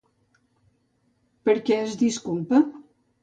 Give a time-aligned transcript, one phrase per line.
[1.49, 2.63] Per què es disculpa?